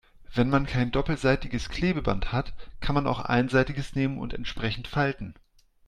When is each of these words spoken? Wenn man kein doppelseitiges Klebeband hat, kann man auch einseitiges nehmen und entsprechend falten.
Wenn 0.33 0.49
man 0.49 0.65
kein 0.65 0.89
doppelseitiges 0.89 1.69
Klebeband 1.69 2.31
hat, 2.31 2.55
kann 2.79 2.95
man 2.95 3.05
auch 3.05 3.19
einseitiges 3.19 3.93
nehmen 3.93 4.17
und 4.17 4.33
entsprechend 4.33 4.87
falten. 4.87 5.35